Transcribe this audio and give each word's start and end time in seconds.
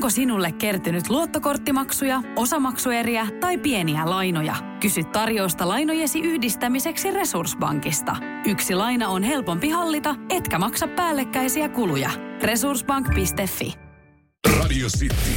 Onko 0.00 0.10
sinulle 0.10 0.52
kertynyt 0.52 1.10
luottokorttimaksuja, 1.10 2.22
osamaksueriä 2.36 3.26
tai 3.40 3.58
pieniä 3.58 4.10
lainoja? 4.10 4.56
Kysy 4.80 5.04
tarjousta 5.04 5.68
lainojesi 5.68 6.20
yhdistämiseksi 6.20 7.10
Resurssbankista. 7.10 8.16
Yksi 8.46 8.74
laina 8.74 9.08
on 9.08 9.22
helpompi 9.22 9.68
hallita, 9.68 10.14
etkä 10.30 10.58
maksa 10.58 10.88
päällekkäisiä 10.88 11.68
kuluja. 11.68 12.10
Resurssbank.fi 12.42 13.74
Radio 14.58 14.86
City, 14.88 15.34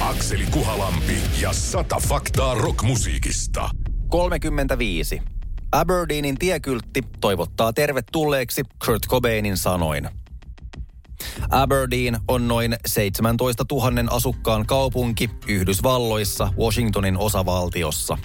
Akseli 0.00 0.44
Kuhalampi 0.50 1.16
ja 1.42 1.52
sata 1.52 1.96
faktaa 2.08 2.54
rockmusiikista. 2.54 3.70
35. 4.08 5.22
Aberdeenin 5.72 6.38
tiekyltti 6.38 7.02
toivottaa 7.20 7.72
tervetulleeksi 7.72 8.62
Kurt 8.86 9.06
Cobainin 9.08 9.56
sanoin. 9.56 10.21
Aberdeen 11.50 12.18
on 12.28 12.48
noin 12.48 12.76
17 12.86 13.64
000 13.70 13.90
asukkaan 14.10 14.66
kaupunki 14.66 15.30
Yhdysvalloissa 15.48 16.52
Washingtonin 16.58 17.18
osavaltiossa. 17.18 18.18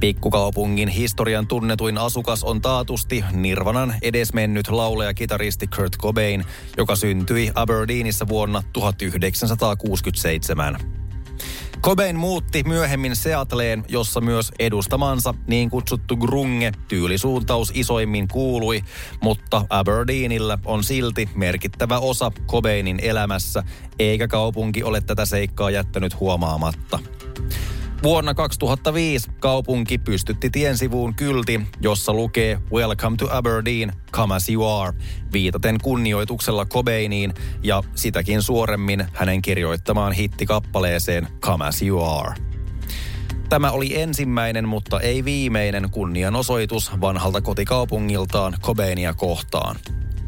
Pikkukaupungin 0.00 0.88
historian 0.88 1.46
tunnetuin 1.46 1.98
asukas 1.98 2.44
on 2.44 2.60
taatusti 2.60 3.24
Nirvanan 3.32 3.94
edesmennyt 4.02 4.68
laulaja-kitaristi 4.68 5.66
Kurt 5.66 5.96
Cobain, 5.96 6.44
joka 6.76 6.96
syntyi 6.96 7.50
Aberdeenissa 7.54 8.28
vuonna 8.28 8.62
1967. 8.72 11.01
Cobain 11.84 12.16
muutti 12.16 12.62
myöhemmin 12.66 13.16
Seattleen, 13.16 13.84
jossa 13.88 14.20
myös 14.20 14.52
edustamansa 14.58 15.34
niin 15.46 15.70
kutsuttu 15.70 16.16
grunge 16.16 16.72
tyylisuuntaus 16.88 17.72
isoimmin 17.74 18.28
kuului, 18.28 18.82
mutta 19.20 19.64
Aberdeenillä 19.70 20.58
on 20.64 20.84
silti 20.84 21.28
merkittävä 21.34 21.98
osa 21.98 22.32
Cobainin 22.46 22.98
elämässä, 23.02 23.62
eikä 23.98 24.28
kaupunki 24.28 24.82
ole 24.82 25.00
tätä 25.00 25.26
seikkaa 25.26 25.70
jättänyt 25.70 26.20
huomaamatta. 26.20 26.98
Vuonna 28.02 28.34
2005 28.34 29.30
kaupunki 29.40 29.98
pystytti 29.98 30.50
tien 30.50 30.78
sivuun 30.78 31.14
kylti, 31.14 31.60
jossa 31.80 32.12
lukee 32.12 32.58
Welcome 32.72 33.16
to 33.16 33.28
Aberdeen, 33.30 33.92
come 34.12 34.34
as 34.34 34.48
you 34.48 34.68
are, 34.68 34.98
viitaten 35.32 35.78
kunnioituksella 35.82 36.66
Cobainiin 36.66 37.34
ja 37.62 37.82
sitäkin 37.94 38.42
suoremmin 38.42 39.06
hänen 39.12 39.42
kirjoittamaan 39.42 40.12
hittikappaleeseen 40.12 41.28
Come 41.40 41.64
as 41.64 41.82
you 41.82 42.04
are. 42.04 42.34
Tämä 43.48 43.70
oli 43.70 44.00
ensimmäinen, 44.00 44.68
mutta 44.68 45.00
ei 45.00 45.24
viimeinen 45.24 45.90
kunnianosoitus 45.90 47.00
vanhalta 47.00 47.40
kotikaupungiltaan 47.40 48.54
Cobainia 48.62 49.14
kohtaan. 49.14 49.76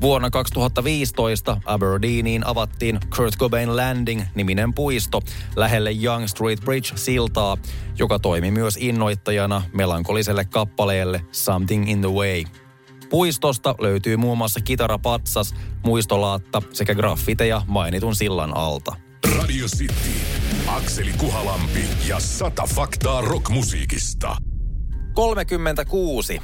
Vuonna 0.05 0.31
2015 0.31 1.61
Aberdeeniin 1.65 2.47
avattiin 2.47 3.01
Kurt 3.17 3.37
Cobain 3.39 3.77
Landing-niminen 3.77 4.75
puisto 4.75 5.23
lähelle 5.57 5.91
Young 6.03 6.27
Street 6.27 6.61
Bridge-siltaa, 6.61 7.57
joka 7.99 8.19
toimi 8.19 8.51
myös 8.51 8.77
innoittajana 8.81 9.63
melankoliselle 9.73 10.45
kappaleelle 10.45 11.25
Something 11.33 11.91
in 11.91 12.01
the 12.01 12.13
Way. 12.13 12.45
Puistosta 13.11 13.75
löytyy 13.79 14.17
muun 14.17 14.39
muassa 14.39 14.61
kitarapatsas, 14.61 15.55
muistolaatta 15.85 16.63
sekä 16.73 16.95
graffiteja 16.95 17.63
mainitun 17.67 18.15
sillan 18.17 18.57
alta. 18.57 18.97
Radio 19.39 19.67
City, 19.67 20.11
Akseli 20.67 21.13
Kuhalampi 21.19 21.85
ja 22.09 22.21
sata 22.21 22.67
faktaa 22.75 23.21
rockmusiikista. 23.21 24.37
36. 25.15 26.41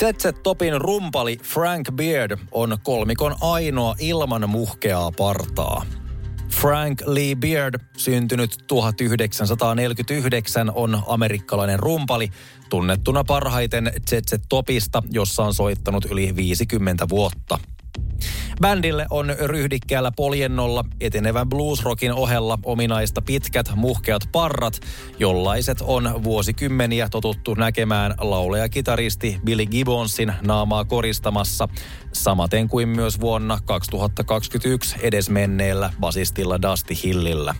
ZZ 0.00 0.26
Topin 0.42 0.80
rumpali 0.80 1.38
Frank 1.42 1.92
Beard 1.92 2.38
on 2.52 2.78
kolmikon 2.82 3.34
ainoa 3.40 3.94
ilman 4.00 4.50
muhkeaa 4.50 5.10
partaa. 5.16 5.86
Frank 6.60 7.02
Lee 7.06 7.34
Beard, 7.34 7.74
syntynyt 7.96 8.50
1949, 8.66 10.72
on 10.74 11.02
amerikkalainen 11.06 11.78
rumpali, 11.78 12.28
tunnettuna 12.68 13.24
parhaiten 13.24 13.92
ZZ 14.10 14.34
Topista, 14.48 15.02
jossa 15.10 15.42
on 15.42 15.54
soittanut 15.54 16.04
yli 16.04 16.36
50 16.36 17.08
vuotta. 17.08 17.58
Bändille 18.60 19.06
on 19.10 19.34
ryhdikkäällä 19.44 20.12
poljennolla 20.16 20.84
etenevän 21.00 21.48
bluesrockin 21.48 22.12
ohella 22.12 22.58
ominaista 22.64 23.22
pitkät 23.22 23.72
muhkeat 23.74 24.22
parrat, 24.32 24.80
jollaiset 25.18 25.78
on 25.80 26.24
vuosikymmeniä 26.24 27.08
totuttu 27.08 27.54
näkemään 27.54 28.14
lauleja-kitaristi 28.18 29.40
Billy 29.44 29.66
Gibbonsin 29.66 30.32
naamaa 30.42 30.84
koristamassa, 30.84 31.68
samaten 32.12 32.68
kuin 32.68 32.88
myös 32.88 33.20
vuonna 33.20 33.58
2021 33.64 34.96
edesmenneellä 35.02 35.92
basistilla 36.00 36.62
Dusty 36.62 36.94
Hillillä. 37.04 37.54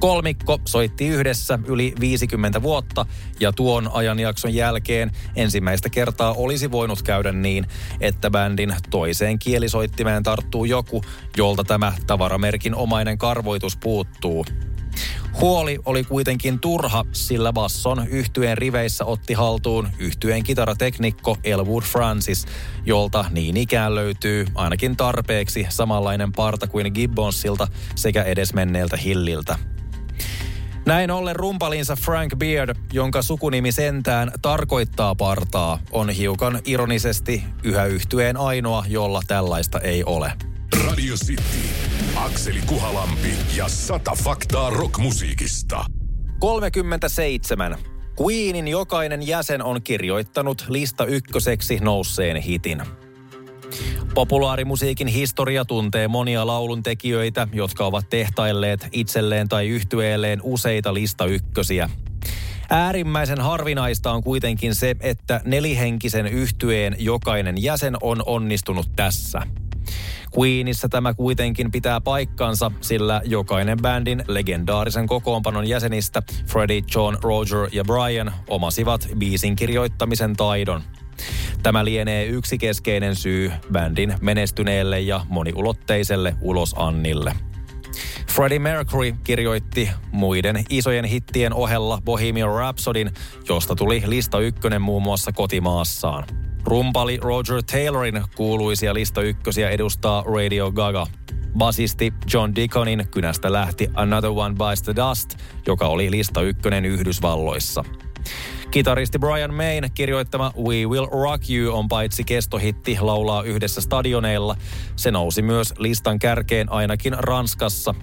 Kolmikko 0.00 0.60
soitti 0.64 1.08
yhdessä 1.08 1.58
yli 1.66 1.94
50 2.00 2.62
vuotta 2.62 3.06
ja 3.40 3.52
tuon 3.52 3.90
ajanjakson 3.92 4.54
jälkeen 4.54 5.10
ensimmäistä 5.36 5.90
kertaa 5.90 6.32
olisi 6.32 6.70
voinut 6.70 7.02
käydä 7.02 7.32
niin, 7.32 7.66
että 8.00 8.30
bändin 8.30 8.74
toiseen 8.90 9.38
kielisoittimeen 9.38 10.22
tarttuu 10.22 10.64
joku, 10.64 11.02
jolta 11.36 11.64
tämä 11.64 11.92
tavaramerkin 12.06 12.74
omainen 12.74 13.18
karvoitus 13.18 13.76
puuttuu. 13.76 14.46
Huoli 15.40 15.78
oli 15.84 16.04
kuitenkin 16.04 16.60
turha, 16.60 17.04
sillä 17.12 17.52
basson 17.52 18.06
yhtyeen 18.08 18.58
riveissä 18.58 19.04
otti 19.04 19.34
haltuun 19.34 19.88
yhtyeen 19.98 20.42
kitarateknikko 20.42 21.36
Elwood 21.44 21.82
Francis, 21.82 22.46
jolta 22.86 23.24
niin 23.30 23.56
ikään 23.56 23.94
löytyy 23.94 24.46
ainakin 24.54 24.96
tarpeeksi 24.96 25.66
samanlainen 25.68 26.32
parta 26.32 26.66
kuin 26.66 26.92
Gibbonsilta 26.94 27.68
sekä 27.94 28.22
edesmenneeltä 28.22 28.96
Hilliltä. 28.96 29.58
Näin 30.88 31.10
ollen 31.10 31.36
rumpalinsa 31.36 31.96
Frank 31.96 32.36
Beard, 32.36 32.76
jonka 32.92 33.22
sukunimi 33.22 33.72
sentään 33.72 34.32
tarkoittaa 34.42 35.14
partaa, 35.14 35.78
on 35.92 36.10
hiukan 36.10 36.60
ironisesti 36.64 37.44
yhä 37.64 37.84
yhtyeen 37.84 38.36
ainoa, 38.36 38.84
jolla 38.88 39.20
tällaista 39.26 39.80
ei 39.80 40.04
ole. 40.04 40.32
Radio 40.86 41.14
City, 41.14 41.42
Akseli 42.16 42.60
Kuhalampi 42.66 43.28
ja 43.56 43.68
sata 43.68 44.12
faktaa 44.24 44.70
rockmusiikista. 44.70 45.84
37. 46.40 47.76
Queenin 48.20 48.68
jokainen 48.68 49.26
jäsen 49.26 49.62
on 49.62 49.82
kirjoittanut 49.82 50.64
lista 50.68 51.06
ykköseksi 51.06 51.78
nousseen 51.78 52.36
hitin. 52.36 52.82
Populaarimusiikin 54.14 55.06
historia 55.06 55.64
tuntee 55.64 56.08
monia 56.08 56.46
lauluntekijöitä, 56.46 57.48
jotka 57.52 57.86
ovat 57.86 58.10
tehtailleet 58.10 58.88
itselleen 58.92 59.48
tai 59.48 59.68
yhtyeelleen 59.68 60.40
useita 60.42 60.94
lista 60.94 61.24
ykkösiä. 61.24 61.90
Äärimmäisen 62.70 63.40
harvinaista 63.40 64.12
on 64.12 64.22
kuitenkin 64.22 64.74
se, 64.74 64.96
että 65.00 65.40
nelihenkisen 65.44 66.26
yhtyeen 66.26 66.96
jokainen 66.98 67.62
jäsen 67.62 67.96
on 68.02 68.22
onnistunut 68.26 68.90
tässä. 68.96 69.42
Queenissa 70.38 70.88
tämä 70.88 71.14
kuitenkin 71.14 71.70
pitää 71.70 72.00
paikkansa, 72.00 72.70
sillä 72.80 73.22
jokainen 73.24 73.78
bändin 73.82 74.24
legendaarisen 74.28 75.06
kokoonpanon 75.06 75.68
jäsenistä, 75.68 76.22
Freddie, 76.46 76.82
John, 76.94 77.16
Roger 77.22 77.68
ja 77.72 77.84
Brian, 77.84 78.32
omasivat 78.48 79.08
biisin 79.18 79.56
kirjoittamisen 79.56 80.36
taidon– 80.36 80.82
Tämä 81.62 81.84
lienee 81.84 82.26
yksi 82.26 82.58
keskeinen 82.58 83.16
syy 83.16 83.52
bändin 83.72 84.14
menestyneelle 84.20 85.00
ja 85.00 85.20
moniulotteiselle 85.28 86.34
ulosannille. 86.40 87.34
Freddie 88.28 88.58
Mercury 88.58 89.14
kirjoitti 89.24 89.90
muiden 90.12 90.64
isojen 90.70 91.04
hittien 91.04 91.54
ohella 91.54 92.00
Bohemian 92.04 92.50
Rhapsodyn, 92.50 93.12
josta 93.48 93.74
tuli 93.74 94.02
lista 94.06 94.40
ykkönen 94.40 94.82
muun 94.82 95.02
muassa 95.02 95.32
kotimaassaan. 95.32 96.24
Rumpali 96.64 97.18
Roger 97.22 97.62
Taylorin 97.72 98.22
kuuluisia 98.36 98.94
lista 98.94 99.22
ykkösiä 99.22 99.70
edustaa 99.70 100.22
Radio 100.22 100.72
Gaga. 100.72 101.06
Basisti 101.58 102.12
John 102.32 102.54
Deaconin 102.54 103.08
kynästä 103.10 103.52
lähti 103.52 103.88
Another 103.94 104.30
One 104.30 104.54
Bites 104.54 104.82
the 104.82 104.94
Dust, 104.96 105.30
joka 105.66 105.86
oli 105.86 106.10
lista 106.10 106.42
ykkönen 106.42 106.84
Yhdysvalloissa– 106.84 107.84
Kitaristi 108.70 109.18
Brian 109.18 109.54
Mayn 109.54 109.90
kirjoittama 109.94 110.52
We 110.56 110.86
Will 110.86 111.06
Rock 111.06 111.50
You 111.50 111.78
on 111.78 111.88
paitsi 111.88 112.24
kestohitti 112.24 112.98
laulaa 113.00 113.42
yhdessä 113.42 113.80
stadioneilla. 113.80 114.56
Se 114.96 115.10
nousi 115.10 115.42
myös 115.42 115.74
listan 115.78 116.18
kärkeen 116.18 116.72
ainakin 116.72 117.14
Ranskassa. 117.18 117.94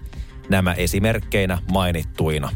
Nämä 0.50 0.74
esimerkkeinä 0.74 1.58
mainittuina. 1.72 2.50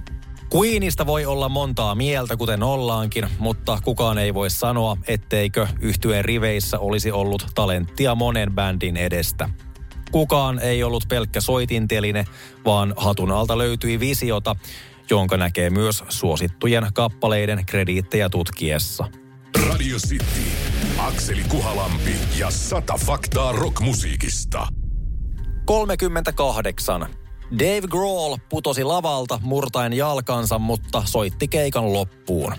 Queenista 0.56 1.06
voi 1.06 1.25
olla 1.25 1.50
montaa 1.50 1.95
mieltä, 1.95 2.38
kuten 2.38 2.63
ollaankin, 2.63 3.27
mutta 3.39 3.80
kukaan 3.83 4.18
ei 4.18 4.33
voi 4.33 4.50
sanoa, 4.50 4.98
etteikö 5.07 5.68
yhtyeen 5.80 6.25
riveissä 6.25 6.80
olisi 6.80 7.12
ollut 7.12 7.48
talenttia 7.56 8.16
monen 8.16 8.51
bändin 8.51 8.98
edestä. 8.98 9.50
Kukaan 10.12 10.60
ei 10.60 10.83
ollut 10.83 11.04
pelkkä 11.07 11.42
soitinteline, 11.42 12.25
vaan 12.66 12.94
hatun 12.98 13.31
alta 13.31 13.57
löytyi 13.57 14.00
visiota, 14.00 14.56
jonka 15.10 15.38
näkee 15.38 15.70
myös 15.70 16.04
suosittujen 16.10 16.88
kappaleiden 16.94 17.66
krediittejä 17.66 18.30
tutkiessa. 18.30 19.06
Radio 19.70 19.98
City, 19.98 20.42
Akseli 20.98 21.44
Kuhalampi 21.50 22.16
ja 22.40 22.52
sata 22.52 22.94
faktaa 23.06 23.52
rockmusiikista. 23.52 24.68
38. 25.66 27.08
Dave 27.60 27.88
Grohl 27.88 28.36
putosi 28.50 28.84
lavalta 28.84 29.40
murtaen 29.44 29.94
jalkansa, 29.94 30.60
mutta 30.60 31.02
soitti 31.06 31.48
keikan 31.48 31.94
loppuun. 31.94 32.54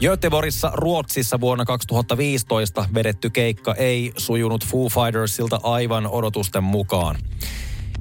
Göteborgissa 0.00 0.70
Ruotsissa 0.74 1.40
vuonna 1.40 1.64
2015 1.64 2.88
vedetty 2.94 3.30
keikka 3.30 3.74
ei 3.74 4.12
sujunut 4.16 4.66
Foo 4.66 4.88
Fightersilta 4.88 5.60
aivan 5.62 6.06
odotusten 6.06 6.64
mukaan. 6.64 7.16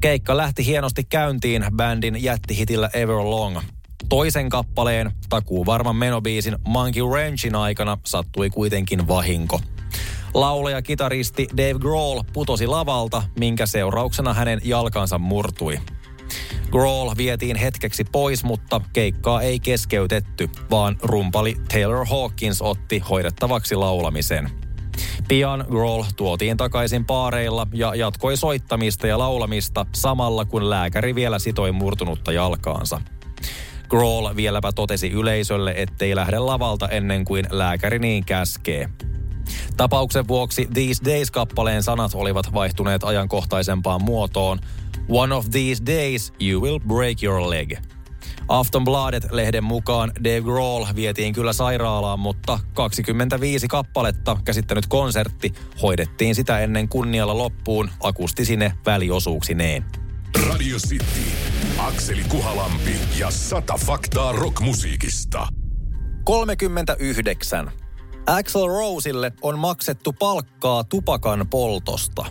Keikka 0.02 0.38
lähti 0.38 0.66
hienosti 0.66 1.04
käyntiin 1.04 1.66
bändin 1.76 2.24
jättihitillä 2.24 2.90
Everlong. 2.94 3.60
Toisen 4.10 4.50
kappaleen, 4.50 5.12
takuu 5.30 5.66
varman 5.66 5.96
menobiisin 5.96 6.58
Monkey 6.68 7.04
Rangein 7.14 7.56
aikana 7.56 7.98
sattui 8.06 8.50
kuitenkin 8.50 9.08
vahinko. 9.08 9.60
Laulaja 10.34 10.82
kitaristi 10.82 11.48
Dave 11.58 11.80
Grohl 11.80 12.22
putosi 12.34 12.68
lavalta, 12.68 13.24
minkä 13.40 13.66
seurauksena 13.66 14.34
hänen 14.34 14.62
jalkansa 14.64 15.18
murtui. 15.18 15.80
Grohl 16.72 17.12
vietiin 17.18 17.56
hetkeksi 17.56 18.04
pois, 18.12 18.44
mutta 18.44 18.82
keikkaa 18.94 19.42
ei 19.42 19.60
keskeytetty, 19.60 20.50
vaan 20.72 20.98
rumpali 21.02 21.56
Taylor 21.74 22.06
Hawkins 22.06 22.62
otti 22.62 23.00
hoidettavaksi 23.00 23.76
laulamisen. 23.76 24.50
Pian 25.28 25.66
Grohl 25.70 26.04
tuotiin 26.16 26.58
takaisin 26.58 27.06
paareilla 27.06 27.68
ja 27.74 27.96
jatkoi 27.96 28.38
soittamista 28.38 29.08
ja 29.08 29.18
laulamista 29.18 29.86
samalla 29.96 30.46
kun 30.46 30.70
lääkäri 30.70 31.16
vielä 31.16 31.40
sitoi 31.40 31.72
murtunutta 31.72 32.32
jalkaansa. 32.32 33.02
Grohl 33.90 34.36
vieläpä 34.36 34.72
totesi 34.72 35.10
yleisölle, 35.10 35.74
ettei 35.78 36.16
lähde 36.16 36.40
lavalta 36.40 36.90
ennen 36.90 37.26
kuin 37.26 37.48
lääkäri 37.52 38.00
niin 38.00 38.26
käskee. 38.26 38.90
Tapauksen 39.78 40.28
vuoksi 40.28 40.68
These 40.74 41.06
Days-kappaleen 41.06 41.84
sanat 41.84 42.12
olivat 42.16 42.54
vaihtuneet 42.54 43.04
ajankohtaisempaan 43.04 44.04
muotoon. 44.04 44.60
One 45.10 45.36
of 45.36 45.50
these 45.50 45.86
days 45.86 46.34
you 46.42 46.62
will 46.62 46.80
break 46.80 47.24
your 47.24 47.50
leg. 47.50 47.74
Aftonbladet-lehden 48.48 49.64
mukaan 49.64 50.12
Dave 50.24 50.42
Grohl 50.42 50.86
vietiin 50.96 51.34
kyllä 51.34 51.54
sairaalaan, 51.54 52.20
mutta 52.20 52.60
25 52.74 53.68
kappaletta 53.68 54.38
käsittänyt 54.46 54.88
konsertti 54.88 55.54
hoidettiin 55.82 56.36
sitä 56.36 56.60
ennen 56.60 56.90
kunnialla 56.90 57.38
loppuun 57.38 57.90
akustisine 58.04 58.74
väliosuuksineen. 58.86 59.86
Radio 60.48 60.78
City, 60.78 61.32
Akseli 61.78 62.24
Kuhalampi 62.24 62.96
ja 63.20 63.32
sata 63.32 63.78
faktaa 63.86 64.32
rockmusiikista. 64.32 65.48
39. 66.24 67.72
Axel 68.28 68.68
Roselle 68.68 69.32
on 69.42 69.60
maksettu 69.60 70.14
palkkaa 70.14 70.84
tupakan 70.84 71.48
poltosta. 71.50 72.26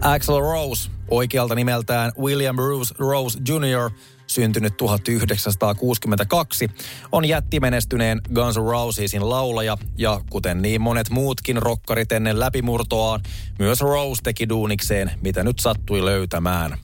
Axel 0.00 0.40
Rose, 0.40 0.90
oikealta 1.10 1.54
nimeltään 1.54 2.12
William 2.18 2.56
Bruce 2.56 2.94
Rose 2.98 3.38
Jr., 3.48 3.90
syntynyt 4.28 4.76
1962, 4.76 6.70
on 7.12 7.24
jättimenestyneen 7.24 8.20
Guns 8.34 8.56
N' 8.56 8.60
Rosesin 8.60 9.30
laulaja 9.30 9.78
ja 9.96 10.20
kuten 10.30 10.62
niin 10.62 10.80
monet 10.80 11.10
muutkin 11.10 11.62
rokkarit 11.62 12.12
ennen 12.12 12.40
läpimurtoaan, 12.40 13.20
myös 13.58 13.80
Rose 13.80 14.22
teki 14.22 14.48
duunikseen, 14.48 15.10
mitä 15.22 15.42
nyt 15.42 15.58
sattui 15.58 16.04
löytämään. 16.04 16.78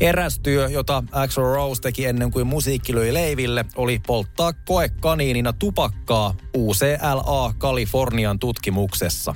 Eräs 0.00 0.38
työ, 0.38 0.68
jota 0.68 1.04
Axel 1.12 1.44
Rose 1.44 1.82
teki 1.82 2.06
ennen 2.06 2.30
kuin 2.30 2.46
musiikki 2.46 2.94
löi 2.94 3.14
leiville, 3.14 3.64
oli 3.76 4.00
polttaa 4.06 4.52
koekaniinina 4.52 5.52
tupakkaa 5.52 6.34
UCLA 6.56 7.54
Kalifornian 7.58 8.38
tutkimuksessa. 8.38 9.34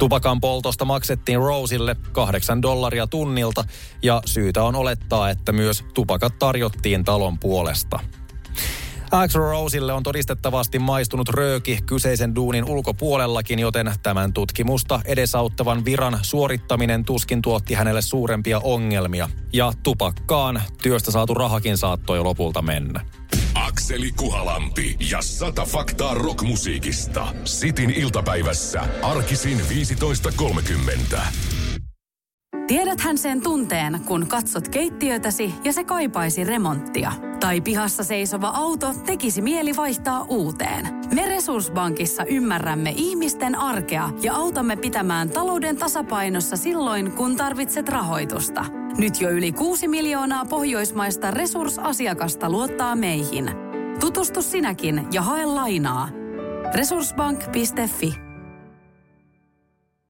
Tupakan 0.00 0.40
poltosta 0.40 0.84
maksettiin 0.84 1.38
Rosille 1.38 1.96
8 2.12 2.62
dollaria 2.62 3.06
tunnilta 3.06 3.64
ja 4.02 4.22
syytä 4.26 4.64
on 4.64 4.76
olettaa, 4.76 5.30
että 5.30 5.52
myös 5.52 5.84
tupakat 5.94 6.38
tarjottiin 6.38 7.04
talon 7.04 7.38
puolesta. 7.38 8.00
Axel 9.10 9.40
Rosille 9.40 9.92
on 9.92 10.02
todistettavasti 10.02 10.78
maistunut 10.78 11.28
rööki 11.28 11.78
kyseisen 11.86 12.34
duunin 12.34 12.64
ulkopuolellakin, 12.64 13.58
joten 13.58 13.92
tämän 14.02 14.32
tutkimusta 14.32 15.00
edesauttavan 15.04 15.84
viran 15.84 16.18
suorittaminen 16.22 17.04
tuskin 17.04 17.42
tuotti 17.42 17.74
hänelle 17.74 18.02
suurempia 18.02 18.60
ongelmia. 18.64 19.28
Ja 19.52 19.72
tupakkaan 19.82 20.62
työstä 20.82 21.10
saatu 21.10 21.34
rahakin 21.34 21.78
saattoi 21.78 22.20
lopulta 22.20 22.62
mennä. 22.62 23.00
Akseli 23.90 24.12
Kuhalampi 24.12 24.96
ja 25.10 25.22
sata 25.22 25.64
faktaa 25.64 26.14
rockmusiikista. 26.14 27.34
Sitin 27.44 27.90
iltapäivässä 27.90 28.82
arkisin 29.02 29.58
15.30. 31.12 31.18
Tiedäthän 32.66 33.18
sen 33.18 33.42
tunteen, 33.42 34.00
kun 34.06 34.26
katsot 34.26 34.68
keittiötäsi 34.68 35.54
ja 35.64 35.72
se 35.72 35.84
kaipaisi 35.84 36.44
remonttia. 36.44 37.12
Tai 37.40 37.60
pihassa 37.60 38.04
seisova 38.04 38.48
auto 38.48 38.94
tekisi 39.06 39.42
mieli 39.42 39.76
vaihtaa 39.76 40.22
uuteen. 40.22 40.88
Me 41.14 41.26
Resurssbankissa 41.26 42.24
ymmärrämme 42.24 42.94
ihmisten 42.96 43.54
arkea 43.54 44.10
ja 44.22 44.34
autamme 44.34 44.76
pitämään 44.76 45.30
talouden 45.30 45.76
tasapainossa 45.76 46.56
silloin, 46.56 47.12
kun 47.12 47.36
tarvitset 47.36 47.88
rahoitusta. 47.88 48.64
Nyt 48.98 49.20
jo 49.20 49.30
yli 49.30 49.52
6 49.52 49.88
miljoonaa 49.88 50.44
pohjoismaista 50.44 51.30
resursasiakasta 51.30 52.50
luottaa 52.50 52.96
meihin. 52.96 53.59
Tutustu 54.00 54.42
sinäkin 54.42 55.06
ja 55.12 55.22
hae 55.22 55.46
lainaa. 55.46 56.08
Resurssbank.fi 56.74 58.29